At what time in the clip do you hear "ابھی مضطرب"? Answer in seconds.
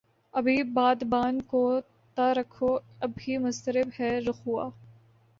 2.99-3.89